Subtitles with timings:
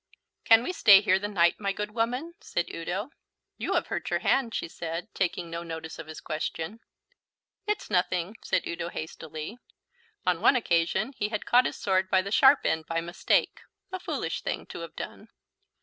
[0.45, 3.11] "Can we stay here the night, my good woman?" said Udo.
[3.59, 6.79] "You have hurt your hand," she said, taking no notice of his question.
[7.67, 9.59] "It's nothing," said Udo hastily.
[10.25, 13.61] On one occasion he had caught his sword by the sharp end by mistake
[13.91, 15.27] a foolish thing to have done.